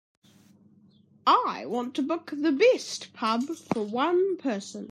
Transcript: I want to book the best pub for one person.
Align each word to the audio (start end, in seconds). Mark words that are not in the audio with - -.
I 1.27 1.67
want 1.67 1.93
to 1.93 2.01
book 2.01 2.31
the 2.35 2.51
best 2.51 3.13
pub 3.13 3.43
for 3.71 3.83
one 3.83 4.35
person. 4.37 4.79